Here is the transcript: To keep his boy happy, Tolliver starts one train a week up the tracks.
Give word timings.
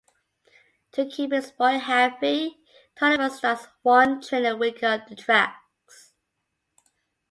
To 0.93 1.05
keep 1.05 1.31
his 1.31 1.51
boy 1.51 1.77
happy, 1.77 2.57
Tolliver 2.95 3.29
starts 3.29 3.67
one 3.83 4.19
train 4.19 4.47
a 4.47 4.55
week 4.57 4.81
up 4.81 5.07
the 5.07 5.15
tracks. 5.15 6.13